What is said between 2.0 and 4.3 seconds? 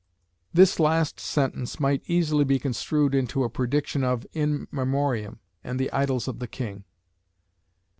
easily be construed into a prediction of